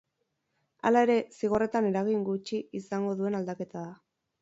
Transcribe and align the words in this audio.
Hala 0.89 1.03
ere, 1.07 1.17
zigorretan 1.41 1.91
eragin 1.91 2.25
gutxi 2.33 2.65
izango 2.83 3.17
duen 3.23 3.43
aldaketa 3.43 3.89
da. 3.89 3.97